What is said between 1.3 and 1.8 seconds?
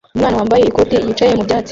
mu byatsi